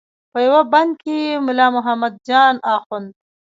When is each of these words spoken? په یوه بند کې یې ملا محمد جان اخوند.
په 0.31 0.39
یوه 0.45 0.61
بند 0.71 0.91
کې 1.01 1.15
یې 1.25 1.33
ملا 1.45 1.67
محمد 1.75 2.13
جان 2.27 2.55
اخوند. 2.75 3.09